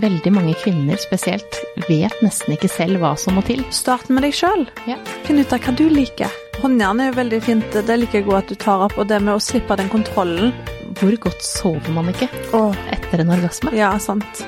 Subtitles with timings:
[0.00, 3.62] veldig mange kvinner spesielt vet nesten ikke selv hva som må til.
[3.74, 4.66] Start med deg sjøl.
[4.88, 4.96] Ja.
[5.26, 6.32] Finn ut av hva du liker.
[6.60, 7.68] Håndjern er jo veldig fint.
[7.72, 8.96] Det er like godt at du tar opp.
[9.00, 10.52] Og det med å slippe den kontrollen.
[11.00, 12.26] Hvor godt sover man ikke
[12.56, 13.70] Åh, etter en orgasme?
[13.78, 14.42] ja, sant.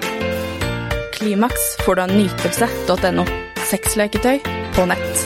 [1.15, 3.25] Klimaks får du av nytelse.no.
[3.71, 4.41] Sexleketøy
[4.75, 5.23] på nett.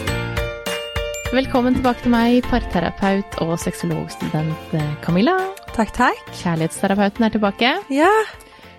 [1.34, 5.34] Velkommen tilbake til meg, parterapeut og sexologstudent eh, Camilla.
[5.74, 6.20] Takk, takk.
[6.38, 7.72] Kjærlighetsterapeuten er tilbake.
[7.92, 8.12] Ja,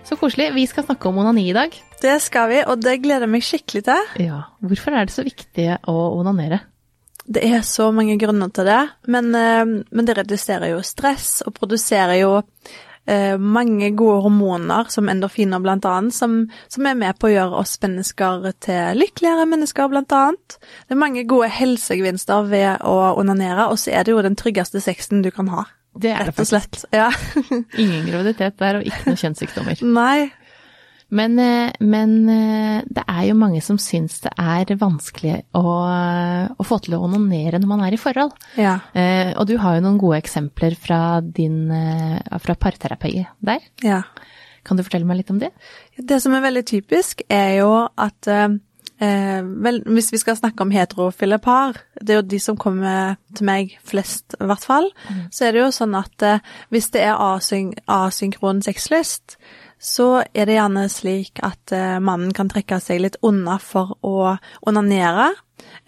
[0.08, 0.54] Så koselig.
[0.54, 1.74] Vi skal snakke om onani i dag.
[2.00, 4.10] det skal vi, og det gleder jeg meg skikkelig til.
[4.24, 6.62] Ja, Hvorfor er det så viktig å onanere?
[7.28, 11.52] Det er så mange grunner til det, men, eh, men det reduserer jo stress og
[11.58, 12.30] produserer jo
[13.04, 16.38] eh, mange gode hormoner, som endorfiner blant annet, som,
[16.72, 20.56] som er med på å gjøre oss mennesker til lykkeligere mennesker, blant annet.
[20.88, 24.80] Det er mange gode helsegevinster ved å onanere, og så er det jo den tryggeste
[24.80, 25.68] sexen du kan ha.
[25.98, 26.82] Det er Rett og slett.
[26.94, 27.08] Ja.
[27.82, 29.82] Ingen graviditet der, og ikke noen kjønnssykdommer.
[29.82, 30.28] Nei.
[31.08, 35.62] Men, eh, men eh, det er jo mange som syns det er vanskelig å,
[36.52, 38.34] å få til å onanere når man er i forhold.
[38.60, 38.76] Ja.
[38.92, 43.64] Eh, og du har jo noen gode eksempler fra din fra parterapi der.
[43.86, 44.02] ja.
[44.68, 45.48] Kan du fortelle meg litt om det?
[45.96, 48.50] Det som er veldig typisk, er jo at eh,
[49.00, 53.16] eh, vel, Hvis vi skal snakke om heterofile par, det er jo de som kommer
[53.34, 54.90] til meg flest, i hvert fall,
[55.30, 59.38] så er det jo sånn at eh, hvis det er asyn asynkron sexlyst,
[59.78, 64.36] så er det gjerne slik at eh, mannen kan trekke seg litt unna for å
[64.66, 65.30] onanere.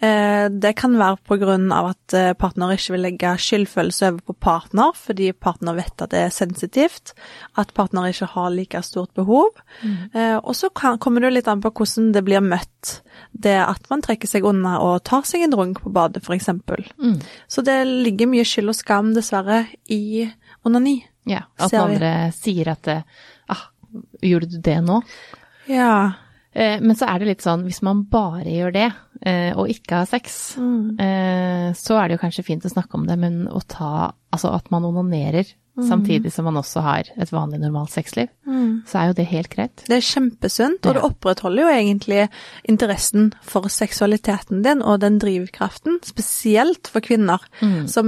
[0.01, 1.37] Eh, det kan være
[1.75, 6.11] av at eh, partner ikke vil legge skyldfølelse over på partner, fordi partner vet at
[6.13, 7.13] det er sensitivt,
[7.57, 9.49] at partner ikke har like stort behov.
[9.81, 10.41] Mm.
[10.43, 13.01] og så kommer det litt an på hvordan det blir møtt.
[13.31, 16.49] Det at man trekker seg unna og tar seg en drunk på badet, f.eks.
[16.97, 17.19] Mm.
[17.47, 20.27] Så det ligger mye skyld og skam, dessverre, i
[20.65, 21.01] onani.
[21.29, 23.05] Ja, At andre sier at eh,
[23.51, 23.67] ah,
[24.25, 25.01] gjorde du det nå?
[25.69, 26.13] Ja.
[26.51, 29.10] Eh, men så er det litt sånn, hvis man bare gjør det, eh,
[29.55, 30.99] og ikke har sex, Mm.
[30.99, 34.47] eh, så er det jo kanskje fint å snakke om det, men å ta Altså
[34.55, 35.43] at man onanerer
[35.77, 38.29] samtidig som man også har et vanlig, normalt sexliv,
[38.85, 39.83] så er jo det helt greit.
[39.87, 42.29] Det er kjempesunt, og det opprettholder jo egentlig
[42.63, 47.39] interessen for seksualiteten din og den drivkraften, spesielt for kvinner
[47.87, 48.05] som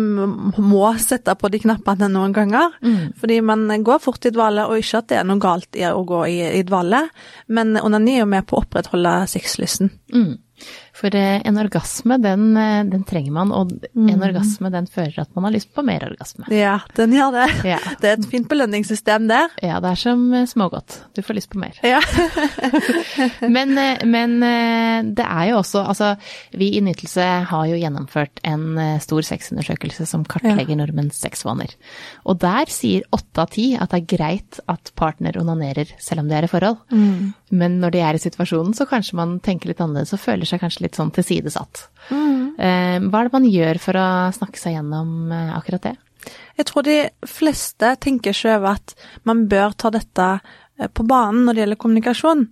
[0.57, 2.71] må sette på de knappene noen ganger.
[3.19, 6.05] Fordi man går fort i dvale, og ikke at det er noe galt i å
[6.05, 7.09] gå i, i dvale,
[7.49, 9.91] men onani er jo med på å opprettholde sexlysten.
[11.03, 11.09] Mm.
[11.09, 15.35] For eh, en orgasme, den, eh, den trenger man, og en orgasme den fører at
[15.35, 16.47] man har lyst på mer orgasme.
[16.53, 17.49] Ja, den gjør det.
[17.73, 17.79] Ja.
[17.99, 19.51] Det er et fint belønningssystem der.
[19.63, 20.99] Ja, det er som eh, smågodt.
[21.15, 21.77] Du får lyst på mer.
[21.83, 22.01] Ja.
[23.53, 23.75] Men,
[24.09, 24.33] men
[25.15, 26.13] det er jo også Altså,
[26.57, 31.73] vi i Nytelse har jo gjennomført en stor sexundersøkelse som kartlegger nordmenns sexvaner.
[32.29, 36.31] Og der sier åtte av ti at det er greit at partner onanerer selv om
[36.31, 36.79] de er i forhold.
[37.53, 40.63] Men når de er i situasjonen, så kanskje man tenker litt annerledes og føler seg
[40.63, 41.87] kanskje litt sånn tilsidesatt.
[42.09, 42.39] Mm.
[42.57, 45.95] Hva er det man gjør for å snakke seg gjennom eh, akkurat det?
[46.59, 48.93] Jeg tror de fleste tenker ikke over at
[49.27, 52.45] man bør ta dette eh, på banen når det gjelder kommunikasjon.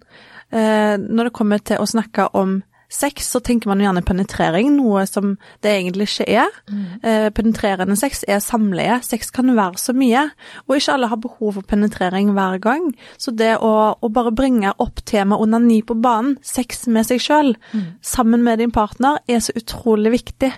[0.51, 2.57] Eh, Når det kommer til å snakke om
[2.91, 6.51] sex, så tenker man gjerne penetrering, noe som det egentlig ikke er.
[7.07, 8.99] Eh, Penetrerende sex er samleie.
[9.07, 10.27] Sex kan være så mye,
[10.67, 12.91] og ikke alle har behov for penetrering hver gang.
[13.17, 17.55] Så det å, å bare bringe opp temaet onani på banen, sex med seg sjøl,
[18.01, 20.51] sammen med din partner, er så utrolig viktig.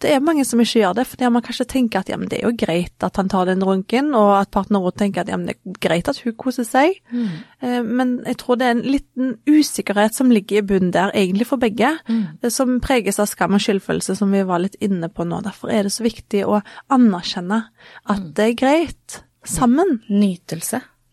[0.00, 2.38] Det er mange som ikke gjør det, fordi man kanskje tenker at ja, men det
[2.40, 5.38] er jo greit at han tar den runken, og at partner også tenker at ja,
[5.40, 6.98] men det er greit at hun koser seg.
[7.12, 7.86] Mm.
[7.86, 11.60] Men jeg tror det er en liten usikkerhet som ligger i bunnen der, egentlig for
[11.60, 12.48] begge, mm.
[12.52, 15.42] som preges av skam og skyldfølelse, som vi var litt inne på nå.
[15.44, 16.62] Derfor er det så viktig å
[16.92, 17.66] anerkjenne
[18.10, 20.00] at det er greit, sammen.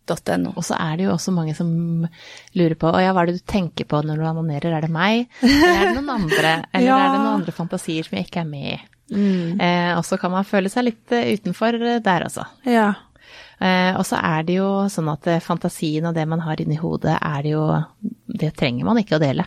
[0.07, 0.53] Nytelse.no.
[0.55, 1.69] Og så er det jo også mange som
[2.55, 5.27] lurer på ja, hva er det du tenker på når du anonerer, er det meg,
[5.43, 6.97] eller er det noen andre, eller Ja.
[6.97, 8.77] er det noen andre fantasier som jeg ikke er med i?
[9.09, 12.43] Eh, og så kan man føle seg litt eh, utenfor eh, der også.
[12.67, 12.89] Ja.
[13.59, 16.75] Eh, og så er det jo sånn at eh, fantasien og det man har inni
[16.77, 17.63] hodet, er det jo
[18.37, 19.45] Det trenger man ikke å dele.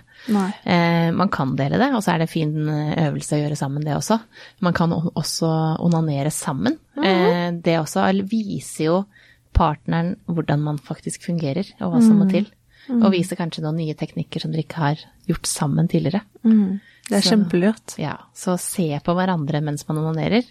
[0.64, 2.56] Eh, man kan dele det, og så er det en fin
[3.04, 4.16] øvelse å gjøre sammen, det også.
[4.66, 5.50] Man kan også
[5.84, 6.78] onanere sammen.
[6.98, 8.96] eh, det også viser jo
[9.60, 12.48] partneren hvordan man faktisk fungerer, og hva som må til.
[12.90, 16.22] Og vise kanskje noen nye teknikker som dere ikke har gjort sammen tidligere.
[16.42, 17.94] Det er Så- kjempelurt.
[18.00, 20.42] Ja, Så se på hverandre mens man onanerer,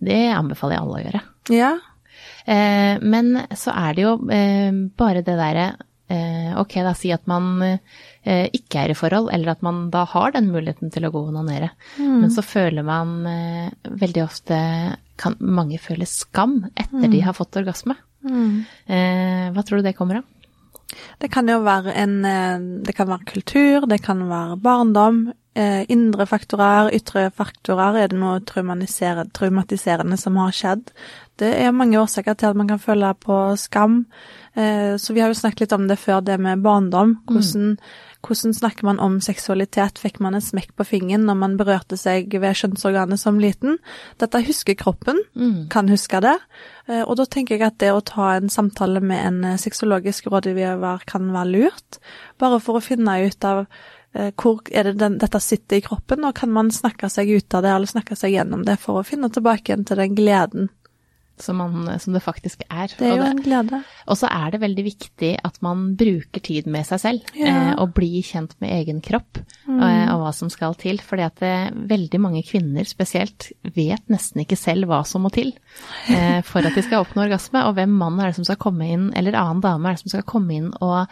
[0.00, 1.22] det anbefaler jeg alle å gjøre.
[1.54, 1.74] Ja.
[2.46, 5.66] Eh, men så er det jo eh, bare det derre
[6.08, 10.04] eh, Ok, da si at man eh, ikke er i forhold, eller at man da
[10.06, 11.70] har den muligheten til å gå og onanere.
[11.98, 14.58] Men så føler man eh, veldig ofte
[15.20, 17.96] kan mange føle skam etter de har fått orgasme.
[18.26, 20.32] Eh, hva tror du det kommer av?
[21.18, 25.26] Det kan jo være en eh, Det kan være kultur, det kan være barndom.
[25.56, 27.96] Eh, indre faktorer, ytre faktorer.
[27.96, 30.90] Er det noe traumatiserende, traumatiserende som har skjedd?
[31.40, 34.02] Det er mange årsaker til at man kan føle på skam.
[34.52, 37.16] Eh, så vi har jo snakket litt om det før, det med barndom.
[37.24, 37.78] Hvordan,
[38.26, 39.98] hvordan snakker man om seksualitet?
[40.02, 43.78] Fikk man en smekk på fingeren når man berørte seg ved kjønnsorganet som liten?
[44.18, 45.22] Dette husker kroppen,
[45.72, 46.36] kan huske det.
[46.88, 50.26] Eh, Og da tenker jeg at det å ta en samtale med en eh, sexologisk
[50.26, 52.00] rådgiver kan være lurt.
[52.38, 53.66] Bare for å finne ut av
[54.14, 57.54] eh, hvor er det den, dette sitter i kroppen, og kan man snakke seg ut
[57.54, 60.68] av det, eller snakke seg gjennom det, for å finne tilbake igjen til den gleden.
[61.38, 62.88] Som, man, som det faktisk er.
[62.96, 63.82] Det er jo en glede.
[64.08, 67.50] Og så er det veldig viktig at man bruker tid med seg selv, Ja.
[67.50, 70.96] eh, og blir kjent med egen kropp eh, og hva som skal til.
[71.04, 71.52] Fordi at det,
[71.92, 75.52] veldig mange kvinner spesielt vet nesten ikke selv hva som må til
[76.08, 78.88] eh, for at de skal oppnå orgasme, og hvem mann er det som skal komme
[78.88, 81.02] inn, eller annen dame er det som skal komme inn og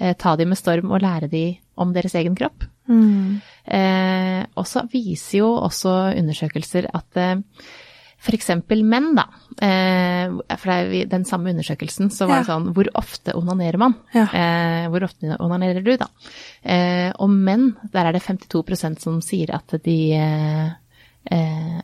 [0.00, 1.44] eh, ta de med storm og lære de
[1.78, 2.66] om deres egen kropp.
[2.90, 3.38] Mm.
[3.68, 7.36] Eh, og så viser jo også undersøkelser at eh,
[8.18, 8.48] f.eks.
[8.82, 9.24] menn, da.
[9.62, 13.94] Eh, for det i den samme undersøkelsen så var det sånn Hvor ofte onanerer man?
[14.14, 14.24] Ja.
[14.26, 16.08] Eh, hvor ofte onanerer du, da?
[16.62, 19.98] Eh, og menn, der er det 52% som sier at de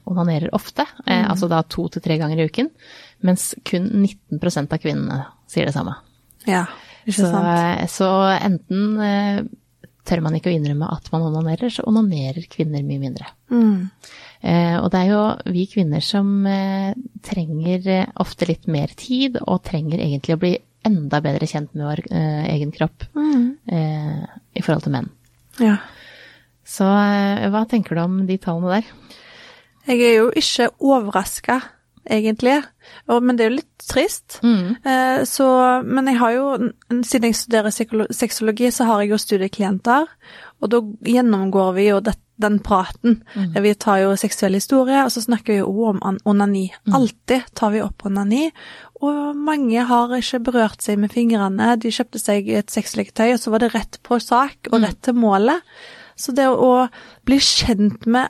[0.08, 0.86] onanerer ofte.
[1.04, 1.26] Mm.
[1.28, 2.70] Altså da to til tre ganger i uken.
[3.28, 5.18] Mens kun 19% av kvinnene
[5.50, 5.98] sier det samme.
[6.48, 6.64] Ja,
[7.04, 7.90] ikke Så, sant.
[7.92, 8.08] så
[8.38, 9.42] enten eh,
[10.04, 13.26] tør man ikke å innrømme at man onanerer, så onanerer kvinner mye mindre.
[13.50, 13.88] Mm.
[14.44, 15.22] Eh, og det er jo
[15.56, 16.92] vi kvinner som eh,
[17.24, 20.54] trenger eh, ofte litt mer tid, og trenger egentlig å bli
[20.84, 23.46] enda bedre kjent med vår eh, egen kropp Mm.
[23.72, 24.24] eh,
[24.54, 25.08] i forhold til menn.
[25.58, 25.78] Ja.
[26.64, 28.92] Så eh, hva tenker du om de tallene der?
[29.88, 31.58] Jeg er jo ikke overraska,
[32.10, 32.58] egentlig,
[33.08, 34.40] og, men det er jo litt trist.
[34.42, 34.76] Mm.
[34.84, 35.46] Eh, så,
[35.84, 36.48] men jeg har jo,
[37.04, 37.74] siden jeg studerer
[38.12, 40.06] sexologi, så har jeg jo studieklienter,
[40.62, 40.80] og da
[41.10, 43.20] gjennomgår vi jo det, den praten.
[43.36, 43.52] Mm.
[43.62, 46.66] Vi tar jo seksuell historie, og så snakker vi jo om onani.
[46.86, 46.94] Mm.
[46.98, 48.48] Alltid tar vi opp onani,
[49.04, 51.74] og mange har ikke berørt seg med fingrene.
[51.82, 54.84] De kjøpte seg et sexleketøy, og så var det rett på sak og Mm.
[54.88, 55.60] rett til målet.
[56.16, 56.88] Så det å
[57.26, 58.28] bli kjent med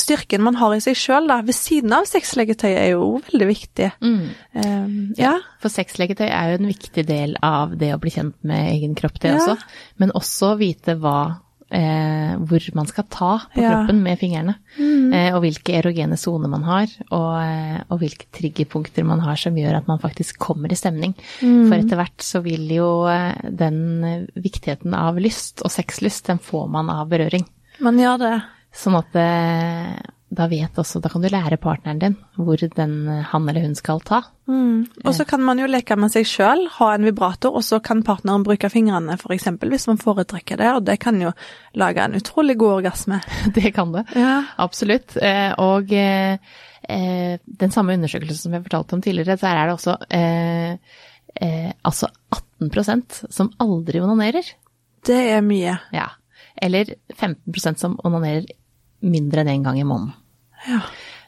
[0.00, 3.90] styrken man har i seg sjøl, da, ved siden av sexleketøy, er jo veldig viktig.
[4.02, 4.20] Mm.
[4.54, 5.36] Um, ja.
[5.62, 9.18] For sexleketøy er jo en viktig del av det å bli kjent med egen kropp,
[9.20, 9.40] det Ja.
[9.40, 9.56] også.
[9.98, 11.18] Men også vite hva
[11.68, 13.72] eh, hvor man skal ta på Ja.
[13.72, 14.52] kroppen med fingrene.
[14.78, 19.52] Eh, og hvilke erogene soner man har, og, eh, og hvilke triggerpunkter man har som
[19.58, 21.16] gjør at man faktisk kommer i stemning.
[21.40, 26.38] For etter hvert så vil jo eh, den eh, viktigheten av lyst og sexlyst, den
[26.38, 27.44] får man av berøring.
[27.80, 28.42] Man gjør det.
[28.76, 29.96] Sånn at eh,
[30.36, 33.76] da vet også, da kan du lære partneren din hvor den eh, han eller hun
[33.78, 34.18] skal ta.
[34.46, 38.02] Og så kan man jo leke med seg sjøl, ha en vibrator, og så kan
[38.06, 41.30] partneren bruke fingrene, f.eks., hvis man foretrekker det, og det kan jo
[41.78, 43.20] lage en utrolig god orgasme.
[43.56, 44.04] Det kan det.
[44.18, 44.42] Ja.
[44.62, 45.16] Absolutt.
[45.16, 46.36] Eh, Og eh,
[46.90, 51.00] eh, den samme undersøkelsen som jeg fortalte om tidligere, så er det også eh,
[51.40, 52.10] eh, altså
[52.60, 54.52] 18% som aldri onanerer.
[55.06, 55.78] Det er mye.
[55.94, 56.10] Ja.
[56.62, 58.46] Eller 15% som onanerer
[59.02, 60.14] mindre enn én en gang i måneden.
[60.66, 60.80] Ja.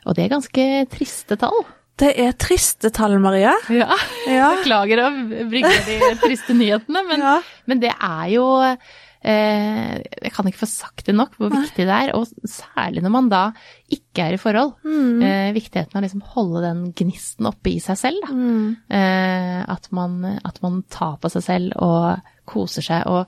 [0.06, 1.58] Og det er ganske triste tall.
[1.98, 3.52] Det er triste tall, Maria.
[3.74, 3.90] Ja.
[4.30, 4.52] Ja.
[4.60, 5.10] Beklager å
[5.50, 7.40] bringe de triste nyhetene, men, Ja.
[7.66, 11.96] men det er jo eh, Jeg kan ikke få sagt det nok hvor viktig det
[11.96, 13.42] er, og særlig når man da
[13.90, 14.76] ikke er i forhold.
[14.86, 15.22] Mm.
[15.26, 18.30] Eh, viktigheten av liksom holde den gnisten oppe i seg selv.
[18.30, 18.76] Mm.
[18.94, 23.10] Eh, at, man, at man tar på seg selv og koser seg.
[23.10, 23.26] Og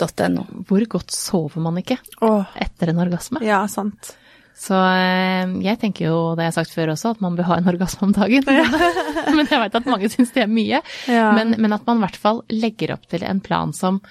[0.00, 0.46] Nytelse.no.
[0.68, 3.42] hvor godt sover man ikke Åh, etter en orgasme?
[3.44, 4.14] ja, sant.
[4.60, 7.56] Så eh, jeg tenker jo, det jeg har sagt før også, at man bør ha
[7.60, 8.44] en orgasme om dagen.
[9.36, 10.82] men jeg vet at mange syns det er mye.
[11.08, 11.30] Ja.
[11.36, 14.02] Men, men at man i hvert fall legger opp til en plan som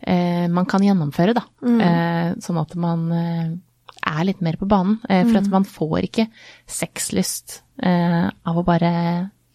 [0.00, 1.44] eh, man kan gjennomføre, da.
[1.60, 3.50] Eh, sånn at man eh,
[4.08, 5.02] er litt mer på banen.
[5.04, 6.30] Eh, for at man får ikke
[6.80, 8.94] sexlyst eh, av å bare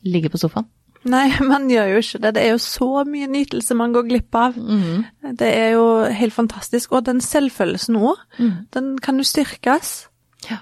[0.05, 0.69] ligge på sofaen.
[1.05, 2.33] Nei, man gjør jo ikke det.
[2.37, 4.57] Det er jo så mye nytelse man går glipp av.
[4.57, 5.05] Mm.
[5.37, 6.91] Det er jo helt fantastisk.
[6.97, 8.53] Og den selvfølelsen òg, Mm.
[8.73, 10.07] den kan jo styrkes.
[10.49, 10.57] Ja,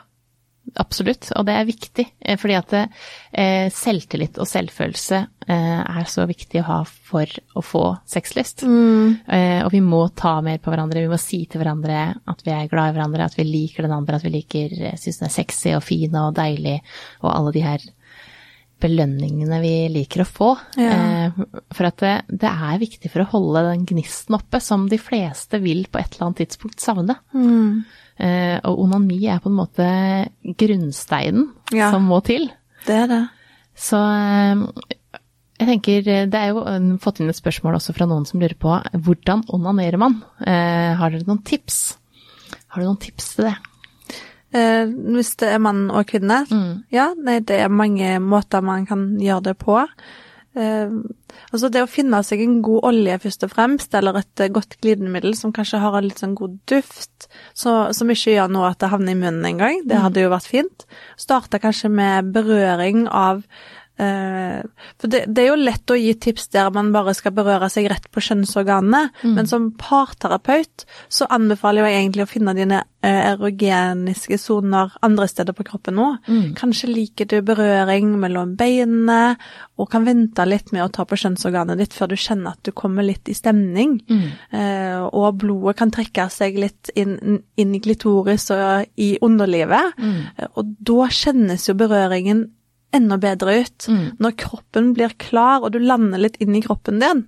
[0.80, 1.32] absolutt.
[1.38, 6.62] Og det er viktig, eh, fordi at eh, selvtillit og selvfølelse eh, er så viktig
[6.62, 8.64] å ha for å få sexlyst.
[8.64, 12.52] Eh, og vi må ta mer på hverandre, vi må si til hverandre at vi
[12.56, 15.28] er glad i hverandre, at vi liker den andre, at vi liker, eh, syns den
[15.32, 16.80] er sexy og fin og deilig,
[17.24, 17.80] og alle de her
[18.84, 20.50] belønningene vi liker å få.
[20.80, 20.94] Ja.
[21.32, 21.42] Eh,
[21.74, 22.14] for at det,
[22.44, 26.14] det er viktig for å holde den gnisten oppe, som de fleste vil på et
[26.18, 27.16] eller annet tidspunkt savne.
[27.34, 29.88] Eh, og onani er på en måte
[30.60, 31.90] grunnsteinen Ja.
[31.92, 32.50] som må til.
[32.86, 33.22] Det er det.
[33.80, 34.68] Så eh,
[35.64, 36.64] Jeg tenker, Det er jo
[37.02, 38.74] fått inn et spørsmål også fra noen som lurer på
[39.06, 40.18] hvordan onanerer man?
[40.46, 41.96] Eh, har dere noen tips?
[42.74, 43.56] Har du noen tips til det?
[44.54, 46.84] Eh, hvis det er mann og kvinne, Mm.
[46.94, 49.80] ja, nei, det er mange måter man kan gjøre det på.
[50.56, 50.90] Eh,
[51.52, 54.76] altså det å finne seg en god olje først og fremst, eller et eh, godt
[54.84, 57.26] glidemiddel som kanskje har en litt sånn god duft,
[57.58, 60.46] så, som ikke gjør noe at det havner i munnen engang, det hadde jo vært
[60.52, 60.86] fint.
[61.18, 63.42] Starte kanskje med berøring av
[63.98, 67.86] For det, det er jo lett å gi tips der man bare skal berøre seg
[67.92, 74.38] rett på kjønnsorganene, men som parterapeut så anbefaler jeg egentlig å finne dine eh, erogeniske
[74.42, 76.08] soner andre steder på kroppen nå.
[76.58, 79.36] Kanskje liker du berøring mellom beinene,
[79.78, 82.72] og kan vente litt med å ta på kjønnsorganet ditt før du kjenner at du
[82.72, 84.00] kommer litt i stemning.
[84.54, 89.94] Eh, og blodet kan trekke seg litt inn, inn i klitoris og i underlivet.
[90.00, 92.48] Eh, Og da kjennes jo berøringen
[92.96, 93.88] enda bedre ut.
[94.22, 97.26] Når kroppen blir klar, og du lander litt inn i kroppen din.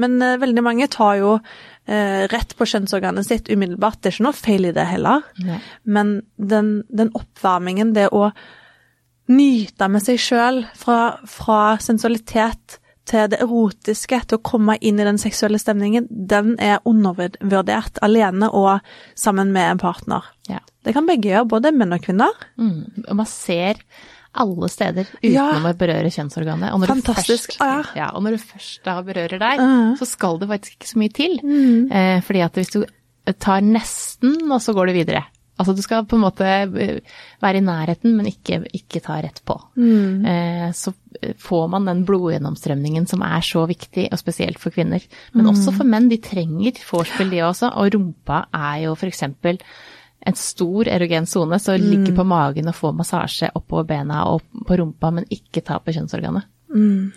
[0.00, 4.00] Men uh, veldig mange tar jo uh, rett på kjønnsorganet sitt umiddelbart.
[4.00, 5.26] Det er ikke noe feil i det heller.
[5.44, 5.60] Nei.
[5.84, 8.30] Men den, den oppvarmingen, det å
[9.30, 15.06] nyte med seg sjøl fra, fra sensualitet til det erotiske, til å komme inn i
[15.06, 18.84] den seksuelle stemningen, den er undervurdert alene og
[19.18, 20.30] sammen med en partner.
[20.48, 20.62] Ja.
[20.84, 22.32] Det kan begge gjøre, både menn og kvinner.
[22.60, 23.04] Mm.
[23.06, 23.80] Og man ser
[24.34, 25.32] alle steder utenom
[25.64, 25.72] Ja.
[25.72, 26.72] å berøre kjønnsorganet.
[26.74, 27.56] Og når Fantastisk.
[27.58, 28.02] Du først, Ja.
[28.02, 29.98] ja, og når du først da berører der, -huh.
[29.98, 31.40] så skal det faktisk ikke så mye til.
[31.42, 31.92] Mm.
[31.92, 32.84] Eh, fordi at hvis du
[33.38, 35.24] tar nesten, og så går du videre.
[35.56, 37.00] Altså du skal på en måte eh,
[37.40, 39.54] være i nærheten, men ikke, ikke ta rett på.
[39.76, 40.26] Mm.
[40.26, 40.92] Eh, så
[41.38, 45.00] får man den blodgjennomstrømningen som er så viktig, og spesielt for kvinner.
[45.32, 45.76] Men også Mm.
[45.76, 49.58] for menn, de trenger vorspiel de også, og rumpa er jo for eksempel
[50.26, 51.84] en stor erogen sone, så Mm.
[51.90, 55.92] ligge på magen og få massasje oppover bena og på rumpa, men ikke ta på
[55.92, 56.44] kjønnsorganet.
[56.74, 57.12] Mm.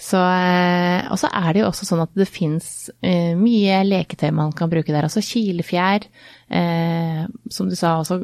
[0.00, 4.30] Så, eh, og så er det jo også sånn at det fins eh, mye leketøy
[4.32, 5.02] man kan bruke der.
[5.04, 6.06] Altså kilefjær,
[6.50, 8.16] eh, som du sa også,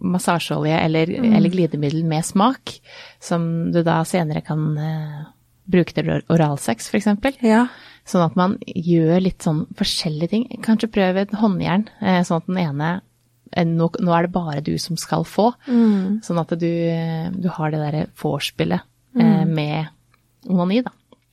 [0.00, 2.74] massasjeolje eller, eller glidemiddel med smak,
[3.18, 5.22] som du da senere kan eh,
[5.72, 7.08] bruke til or- oralsex, f.eks.
[7.40, 7.66] Ja.
[8.04, 10.44] Sånn at man gjør litt sånn forskjellige ting.
[10.60, 11.86] Kanskje prøve et håndjern,
[12.26, 13.00] sånn at den ene
[13.76, 15.50] nå, nå er det bare du som skal få.
[16.24, 18.80] Sånn at du, eh, du har det derre vorspielet
[19.18, 19.88] eh, med
[20.48, 20.90] onani, da.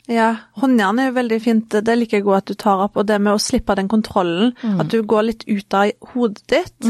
[0.10, 1.70] Ja, håndjern er jo veldig fint.
[1.86, 2.96] Det liker jeg godt at du tar opp.
[2.98, 6.88] Og det med å slippe den kontrollen, at du går litt ut av hodet ditt,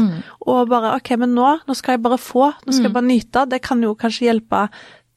[0.48, 3.42] og bare ok, men nå, nå skal jeg bare få, nå skal jeg bare nyte.
[3.52, 4.62] Det kan jo kanskje hjelpe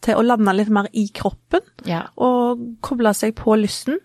[0.03, 2.01] til å lande litt mer i kroppen, Ja.
[2.19, 3.97] og koble seg på lysten.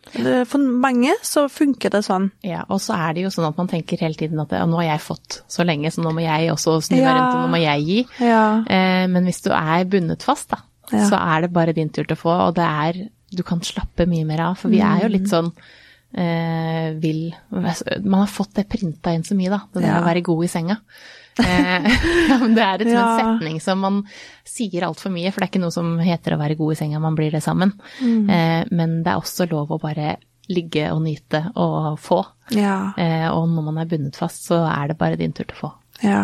[0.47, 2.31] For mange så funker det sånn.
[2.47, 4.79] Ja, og så er det jo sånn at man tenker hele tiden at ja, nå
[4.81, 7.17] har jeg fått så lenge, så nå må jeg også snu meg Ja.
[7.19, 8.07] rundt, og nå må jeg gi.
[8.25, 8.63] Ja.
[8.65, 12.17] Eh, men hvis du er bundet fast, da, så er det bare din tur til
[12.17, 15.09] å få, og det er Du kan slappe mye mer av, for vi er jo
[15.13, 15.29] litt Mm.
[15.29, 15.53] sånn
[16.17, 19.61] eh, vil Man har fått det printa inn så mye, da.
[19.75, 20.79] Det der å være god i senga.
[21.39, 21.89] Eh,
[22.29, 23.05] ja, men det er et, Ja.
[23.05, 24.01] en setning som man
[24.49, 27.01] sier altfor mye, for det er ikke noe som heter å være god i senga,
[27.03, 27.73] man blir det sammen.
[28.01, 28.25] Mm.
[28.31, 30.17] Eh, men det er også lov å bare
[30.49, 32.23] ligge og nyte og få.
[32.57, 32.95] Ja.
[32.97, 35.63] Eh, og når man er bundet fast, så er det bare din tur til å
[35.67, 35.73] få.
[36.03, 36.23] Ja.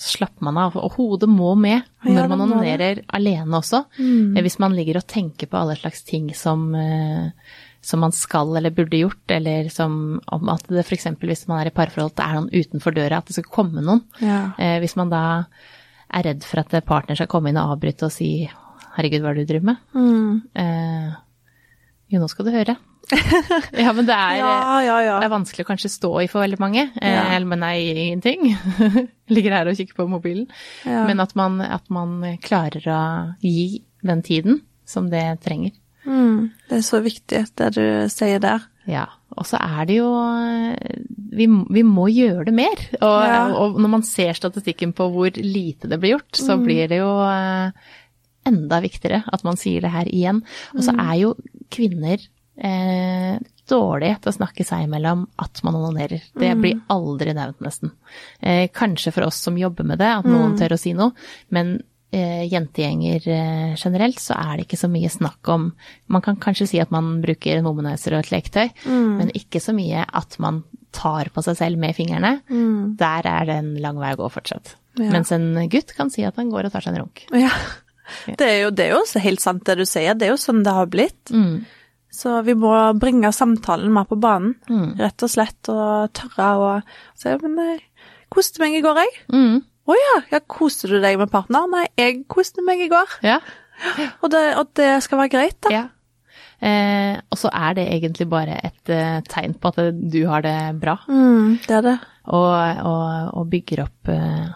[0.00, 0.78] Så slapper man av.
[0.80, 3.82] Og hodet må med når man onanerer alene også.
[4.00, 7.28] Eh, Hvis man ligger og tenker på alle slags ting som, eh,
[7.80, 11.08] som man skal eller burde gjort, eller som om at det f.eks.
[11.22, 14.02] hvis man er i parforhold, det er noen utenfor døra, at det skal komme noen.
[14.20, 14.50] Ja.
[14.60, 15.22] Eh, hvis man da
[16.10, 19.38] er redd for at partner skal komme inn og avbryte og si 'herregud, hva er
[19.38, 19.82] det du driver med'?
[19.94, 20.42] Mm.
[20.54, 21.18] Eh,
[22.10, 22.76] jo, nå skal du høre.
[23.84, 25.18] ja, men det er Ja, ja, ja.
[25.18, 26.90] det er vanskelig å kanskje stå i for veldig mange.
[27.00, 27.34] Eh.
[27.34, 28.52] Eller, men nei, ingenting.
[29.34, 30.50] Ligger her og kikker på mobilen.
[30.84, 33.00] Men at man, at man klarer å
[33.40, 35.72] gi den tiden som det trenger.
[36.10, 36.50] Mm.
[36.68, 38.66] Det er så viktig, det du sier der.
[38.90, 39.06] Ja.
[39.38, 40.08] Og så er det jo
[41.30, 42.80] vi, vi må gjøre det mer.
[42.98, 43.40] Og, Ja.
[43.54, 47.12] og når man ser statistikken på hvor lite det blir gjort, så blir det jo
[47.22, 47.70] eh,
[48.50, 50.42] enda viktigere at man sier det her igjen.
[50.74, 51.34] Og så er jo
[51.70, 52.18] kvinner
[52.58, 53.38] eh,
[53.70, 56.24] dårlige til å snakke seg imellom at man onanerer.
[56.34, 57.92] Det blir aldri nevnt, nesten.
[58.42, 61.12] Eh, kanskje for oss som jobber med det, at noen tør å si noe,
[61.54, 61.84] men eh,
[62.50, 65.68] jentegjenger eh, generelt, så er det ikke så mye snakk om
[66.10, 69.72] Man kan kanskje si at man bruker en womanizer og et leketøy, men ikke så
[69.76, 70.62] mye at man
[70.92, 72.40] tar på seg selv med fingrene.
[72.98, 74.74] Der er det en lang vei å gå fortsatt.
[74.98, 75.10] Ja.
[75.12, 77.22] Mens en gutt kan si at han går og tar seg en runk.
[77.30, 77.52] Ja.
[78.26, 80.16] Det er, jo, det er jo helt sant det du sier.
[80.18, 81.30] Det er jo sånn det har blitt.
[81.30, 81.60] Mm.
[82.10, 84.96] Så vi må bringe samtalen mer på banen, Mm.
[84.98, 86.70] rett og slett, og tørre å
[87.14, 87.80] si Men jeg
[88.34, 89.14] koste meg i går, jeg.
[89.30, 89.62] Mm.
[89.88, 91.64] Å ja, ja, koste du deg med partner?
[91.72, 93.16] Nei, jeg koste meg i går.
[93.26, 93.38] Ja.
[94.20, 95.70] Og det, og det skal være greit, da.
[95.72, 95.82] Ja.
[96.60, 99.78] Eh, og så er det egentlig bare et eh, tegn på at
[100.12, 101.94] du har det bra, Mm, det er det.
[102.28, 104.50] og, og, og bygger opp eh,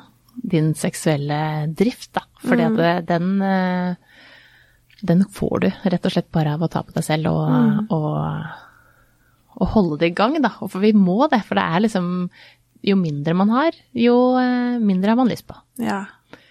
[0.53, 1.39] din seksuelle
[1.73, 2.27] drift, da.
[2.45, 3.95] Fordi at den eh,
[5.05, 8.47] den får du rett og slett bare av å ta på deg selv og, og,
[9.61, 10.53] og holde det i gang, da.
[10.63, 12.07] For vi må det, for det er liksom
[12.85, 15.57] Jo mindre man har, jo eh, mindre har man lyst på.
[15.81, 16.05] Ja.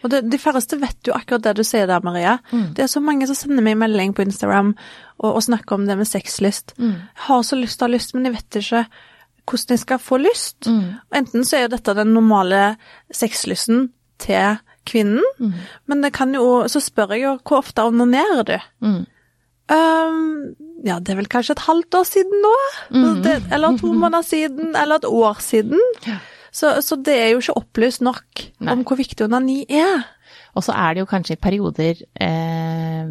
[0.03, 2.37] Og det, de færreste vet jo akkurat det du sier der, Maria.
[2.51, 5.95] Det er så mange som sender meg melding på Instagram og, og snakker om det
[5.99, 6.75] med sexlyst.
[6.79, 8.83] Jeg har så lyst til å ha lyst, men jeg vet ikke
[9.49, 10.67] hvordan jeg skal få lyst.
[10.67, 10.99] Mm.
[11.19, 12.75] enten så er jo dette den normale
[13.11, 13.89] sexlysten
[14.23, 15.23] til kvinnen,
[15.87, 18.57] men det kan jo Så spør jeg jo hvor ofte onanerer du?
[18.83, 19.05] Mm.
[19.71, 20.52] Um,
[20.83, 22.55] ja, det er vel kanskje et halvt år siden nå?
[23.23, 25.79] Det, eller to måneder siden, eller et år siden.
[26.53, 28.73] Så, så det er jo ikke opplyst nok Nei.
[28.75, 30.03] om hvor viktig onani er.
[30.53, 33.07] Og så er det jo kanskje i perioder eh,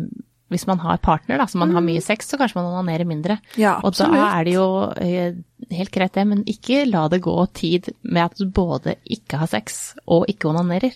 [0.53, 3.39] Hvis man har partner, da, så man har mye sex, så kanskje man onanerer mindre.
[3.59, 4.67] Ja, og da er det jo
[5.01, 5.41] eh,
[5.73, 9.51] helt greit det, men ikke la det gå tid med at du både ikke har
[9.51, 10.95] sex og ikke onanerer.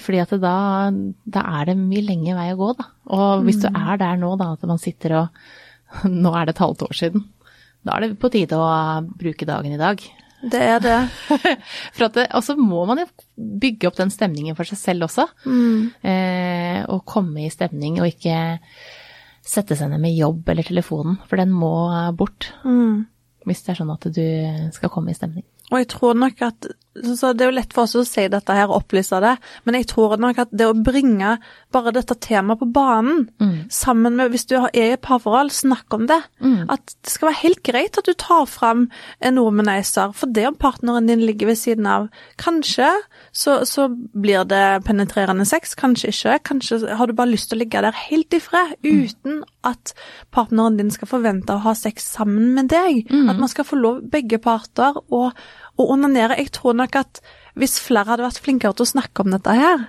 [0.00, 0.56] Fordi at da,
[1.36, 2.88] da er det mye lenge vei å gå, da.
[3.12, 5.42] Og hvis du er der nå, da, at man sitter og
[6.22, 7.26] Nå er det et halvt år siden.
[7.86, 8.68] Da er det på tide å
[9.18, 10.02] bruke dagen i dag.
[10.38, 10.96] Det er det.
[11.96, 15.08] For at det, og så må man jo bygge opp den stemningen for seg selv
[15.08, 15.24] også.
[16.06, 18.58] Eh, og komme i stemning, og ikke
[19.48, 21.72] sette seg ned med jobb eller telefonen, for den må
[22.18, 22.52] bort.
[23.48, 24.24] Hvis det er sånn at du
[24.76, 25.46] skal komme i stemning.
[25.70, 28.54] Og jeg tror nok at så, Det er jo lett for oss å si dette
[28.56, 31.36] her og opplyse det, men jeg tror nok at det å bringe
[31.70, 33.28] bare dette temaet på banen,
[33.70, 36.18] sammen med Hvis du er i et parforhold, snakk om det.
[36.68, 38.88] At det skal være helt greit at du tar fram
[39.20, 42.08] en womanizer, for det om partneren din ligger ved siden av.
[42.36, 42.88] Kanskje
[43.30, 46.38] så, så blir det penetrerende sex, kanskje ikke.
[46.50, 49.94] Kanskje har du bare lyst til å ligge der helt i fred, uten at
[50.34, 53.06] partneren din skal forvente å ha sex sammen med deg.
[53.30, 55.30] At man skal få lov, begge parter, å
[55.78, 56.36] å onanere.
[56.38, 57.20] Jeg tror nok at
[57.58, 59.86] hvis flere hadde vært flinkere til å snakke om dette her,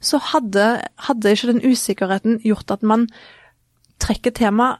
[0.00, 3.08] så hadde, hadde ikke den usikkerheten gjort at man
[4.00, 4.78] trekker temaet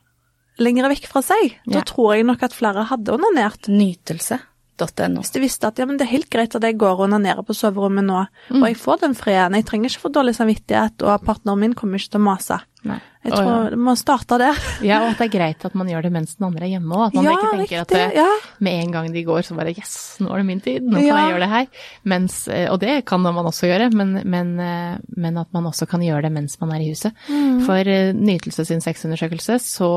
[0.60, 1.54] lenger vekk fra seg.
[1.66, 1.84] Da Ja.
[1.88, 3.68] tror jeg nok at flere hadde onanert.
[3.68, 5.20] Nytelse.no.
[5.20, 7.44] Hvis de visste at ja, men det er helt greit at jeg går og onanerer
[7.44, 11.24] på soverommet nå, og jeg får den freden, jeg trenger ikke få dårlig samvittighet, og
[11.26, 12.60] partneren min kommer ikke til å mase.
[12.84, 13.00] Nei.
[13.24, 13.76] Jeg tror tror ja.
[13.76, 14.60] man starte der.
[14.86, 16.94] Ja, og at det er greit at man gjør det mens den andre er hjemme
[16.96, 17.06] òg.
[17.10, 18.26] At man Ja, ikke tenker at det, ja.
[18.64, 21.04] med en gang de går, så bare yes, nå er det min tid, nå kan
[21.04, 21.16] Ja.
[21.20, 21.66] jeg gjøre det her.
[22.04, 25.86] Mens, eh, og det kan man også gjøre, men, men, eh, men at man også
[25.86, 27.12] kan gjøre det mens man er i huset.
[27.28, 27.60] Mm.
[27.66, 29.90] For eh, Nytelse sin sexundersøkelse så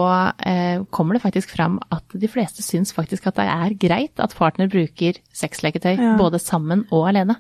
[0.46, 4.36] eh, kommer det faktisk fram at de fleste syns faktisk at det er greit at
[4.36, 6.18] partner bruker sexleketøy Ja.
[6.18, 7.38] både sammen og alene.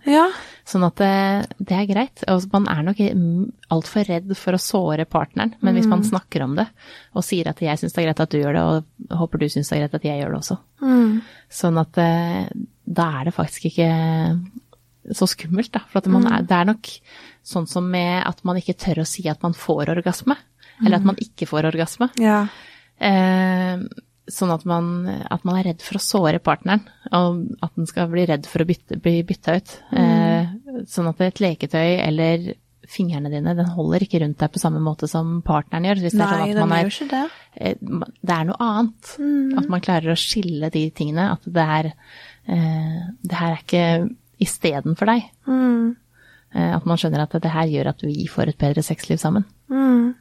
[0.63, 2.21] Sånn at det, det er greit.
[2.32, 2.99] Og man er nok
[3.73, 6.69] altfor redd for å såre partneren, men hvis man snakker om det
[7.12, 9.49] og sier at jeg syns det er greit at du gjør det, og håper du
[9.52, 10.58] syns det er greit at jeg gjør det også,
[11.60, 12.47] sånn at eh,
[12.84, 13.89] da er det faktisk ikke
[15.12, 15.84] så skummelt, da.
[15.91, 16.88] For at man er, det er nok
[17.43, 20.38] sånn som med at man ikke tør å si at man får orgasme,
[20.80, 22.08] eller at man ikke får orgasme.
[22.23, 22.45] Ja.
[23.04, 23.84] Eh,
[24.31, 28.07] sånn at man, at man er redd for å såre partneren, og at den skal
[28.12, 29.73] bli redd for å bytte, bli bytta ut.
[29.99, 30.51] Eh,
[30.89, 32.53] sånn at et leketøy eller
[32.93, 36.01] fingrene dine, den holder ikke rundt deg på samme måte som partneren gjør.
[36.03, 37.23] Hvis det er Nei, sånn at man er gjør ikke det.
[37.55, 37.75] eh,
[38.21, 39.13] det er noe annet.
[39.62, 41.29] At man klarer å skille de tingene.
[41.36, 43.86] At det er eh, Det her er ikke
[44.43, 45.29] istedenfor deg.
[45.47, 45.95] Mm.
[46.53, 49.47] Eh, at man skjønner at det her gjør at vi får et bedre sexliv sammen.
[49.71, 50.13] Mm.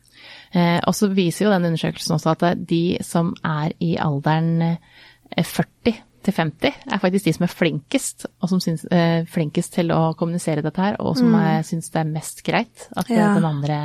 [0.54, 5.44] Eh, og så viser jo den undersøkelsen også at de som er i alderen eh,
[5.44, 9.90] 40 til 50, er faktisk de som er flinkest, og som syns, eh, flinkest til
[9.90, 11.64] å kommunisere dette her, og som mm.
[11.66, 13.32] syns det er mest greit at eh, Ja.
[13.34, 13.78] den andre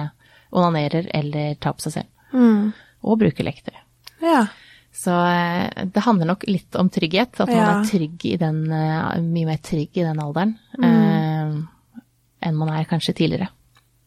[0.52, 2.12] onanerer eller tar på seg selv.
[2.34, 2.74] Mm.
[3.08, 3.74] Og bruker leketøy.
[4.22, 4.44] Ja.
[4.94, 7.80] Så eh, det handler nok litt om trygghet, at man Ja.
[7.80, 10.86] er trygg i den, eh, mye mer trygg i den alderen Mm.
[10.86, 12.02] eh,
[12.48, 13.50] enn man er kanskje tidligere.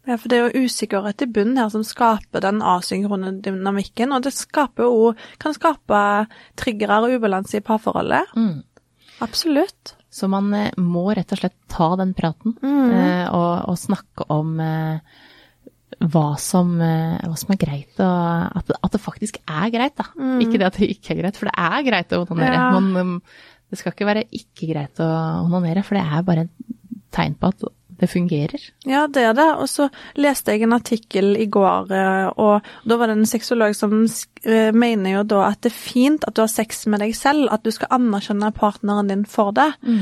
[0.08, 4.22] Ja, for det er jo usikkerhet i bunnen her som skaper den asynkrone dynamikken, og
[4.24, 5.10] det skaper jo,
[5.42, 6.00] kan skape
[6.58, 8.32] triggere og ubalanse i parforholdet.
[8.36, 8.62] Mm.
[9.20, 9.94] Absolutt.
[10.10, 13.28] Så man eh, må rett og slett ta den praten Mm.
[13.36, 15.20] og, og snakke om eh,
[16.00, 20.06] hva, som, hva som er greit, og at, det- at det faktisk er greit, da.
[20.40, 22.56] Ikke det at det ikke er greit, for det er greit å onanere.
[22.56, 22.62] Mm.
[22.64, 22.80] Ja.
[22.80, 23.22] Men um,
[23.70, 25.10] det skal ikke være ikke greit å
[25.44, 26.78] onanere, for det er bare et
[27.14, 27.68] tegn på at
[28.00, 28.62] det fungerer.
[28.88, 29.48] Ja, det er det.
[29.60, 33.76] Og så leste jeg en artikkel i går, eh, og da var det en sexolog
[33.76, 33.98] som
[34.44, 37.50] eh, mener jo da at det er fint at du har sex med deg selv,
[37.52, 39.68] at du skal anerkjenne partneren din for det.
[39.84, 40.00] Mm.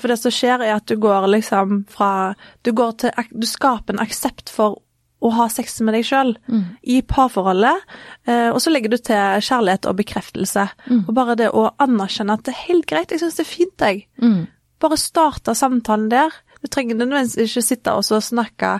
[0.00, 3.94] For det som skjer er at du går liksom fra Du går til Du skaper
[3.94, 4.80] en aksept for
[5.22, 6.34] å ha sex med deg sjøl
[6.82, 7.86] i parforholdet,
[8.28, 10.66] eh, og så legger du til kjærlighet og bekreftelse.
[11.06, 13.86] Og bare det å anerkjenne at det er helt greit, jeg syns det er fint,
[13.86, 14.04] jeg.
[14.22, 14.44] Mm.
[14.82, 16.34] Bare starte samtalen der.
[16.66, 18.72] Du trenger nødvendigvis ikke sitte og snakke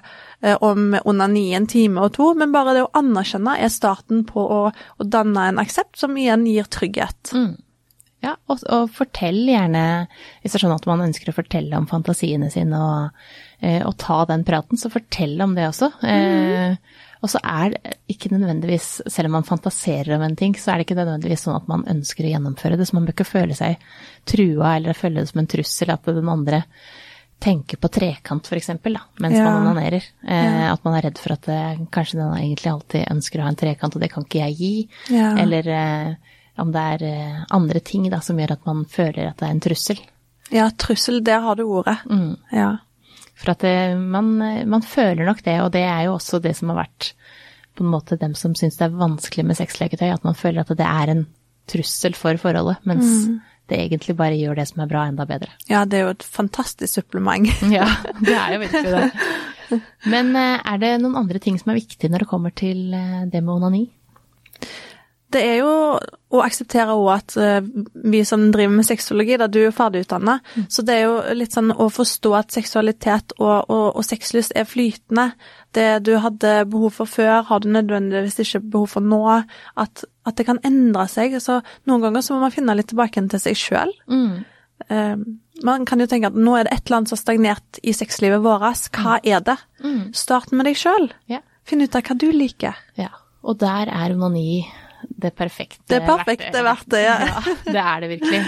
[0.42, 4.42] eh, om onani en time og to, men bare det å anerkjenne er starten på
[4.42, 7.30] å, å danne en aksept som igjen gir trygghet.
[7.30, 7.54] Mm.
[8.26, 9.84] Ja, og, og fortell gjerne,
[10.42, 13.24] hvis det er sånn at man ønsker å fortelle om fantasiene sine og,
[13.60, 15.92] eh, og ta den praten, så fortell om det også.
[16.10, 16.74] Eh,
[17.22, 20.80] og så er det ikke nødvendigvis, selv om man fantaserer om en ting, så er
[20.80, 23.56] det ikke nødvendigvis sånn at man ønsker å gjennomføre det, så man bør ikke føle
[23.62, 23.78] seg
[24.26, 26.64] trua eller føle det som en trussel at den andre
[27.40, 29.44] tenker på trekant, eksempel, mens Ja.
[29.44, 30.02] man onanerer.
[30.26, 30.72] Eh, Ja.
[30.72, 33.56] At man er redd for at eh, kanskje den egentlig alltid ønsker å ha en
[33.60, 34.88] trekant, og det kan ikke jeg gi.
[35.10, 35.34] Ja.
[35.36, 36.14] Eller eh,
[36.58, 39.50] om det er eh, andre ting da, som gjør at man føler at det er
[39.54, 40.00] en trussel.
[40.50, 41.98] Ja, trussel, der har du ordet.
[42.08, 42.36] Mm.
[42.52, 42.78] Ja.
[43.36, 46.56] For at det, man, eh, man føler nok det, og det er jo også det
[46.56, 47.12] som har vært
[47.76, 50.68] på en måte dem som syns det er vanskelig med sexleketøy, at man føler at
[50.78, 51.26] det er en
[51.68, 53.26] trussel for forholdet, mens
[53.70, 55.50] det egentlig bare gjør det som er bra, enda bedre.
[55.70, 57.48] ja, det er jo et fantastisk supplement.
[57.76, 57.88] Ja,
[58.20, 59.06] det er jo virkelig det.
[60.12, 63.24] Men eh, er det noen andre ting som er viktig når det kommer til eh,
[63.32, 63.84] det med onani?
[65.36, 65.72] Det er jo
[66.36, 67.68] å akseptere òg at eh,
[68.08, 70.38] vi som driver med sexologi, da du er ferdigutdanna,
[70.72, 74.68] så det er jo litt sånn å forstå at seksualitet og, og, og sexlyst er
[74.68, 75.30] flytende.
[75.76, 79.22] Det du hadde behov for før, har du nødvendigvis ikke behov for nå.
[79.76, 81.36] At, at det kan endre seg.
[81.42, 83.92] Så noen ganger så må man finne litt tilbake til seg sjøl.
[84.88, 85.26] Eh,
[85.66, 87.94] man kan jo tenke at nå er det et eller annet som har stagnert i
[87.96, 88.88] sexlivet vårt.
[88.96, 89.56] Hva er det?
[90.16, 91.10] Start med deg sjøl.
[91.32, 91.44] Yeah.
[91.66, 92.76] Finn ut av hva du liker.
[92.98, 94.64] Ja, og der er onani
[95.16, 97.24] det perfekte Det er perfekte verktøyet.
[97.30, 98.42] Ja, det er det virkelig.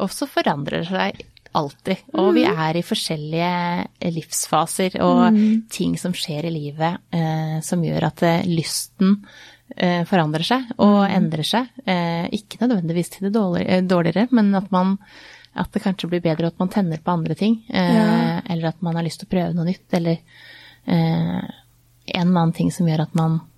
[0.00, 1.22] Og, så forandrer det seg
[1.58, 2.04] alltid.
[2.14, 5.38] Og vi er i forskjellige livsfaser og
[5.74, 9.16] ting som skjer i livet eh, som gjør at eh, lysten
[9.76, 11.68] eh, forandrer seg og endrer seg.
[11.84, 14.94] Eh, ikke nødvendigvis til det dårligere, dårligere, men at man
[15.58, 17.58] at det kanskje blir bedre at man tenner på andre ting.
[17.68, 18.40] Eh, Ja.
[18.46, 20.20] Eller at man har lyst til å prøve noe nytt, eller
[20.86, 21.40] eh,
[22.14, 23.49] en eller annen ting som gjør at man ja,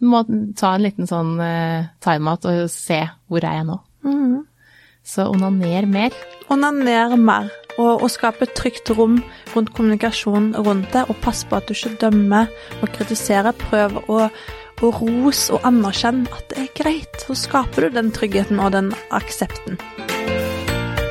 [0.00, 0.24] må
[0.56, 3.80] ta en liten sånn uh, timeout og se hvor er jeg nå.
[5.10, 6.14] Så onaner mer.
[6.52, 9.20] Onaner mer, og, og skape et trygt rom
[9.54, 13.56] rundt kommunikasjonen rundt det, og pass på at du ikke dømmer og kritiserer.
[13.66, 17.22] Prøv å, å rose og anerkjenne at det er greit.
[17.24, 19.80] Så skaper du den tryggheten og den aksepten.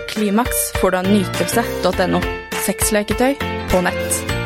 [0.09, 2.23] Klimaks får du av nytelse.no.
[2.65, 3.33] Sexleketøy
[3.71, 4.38] på nett.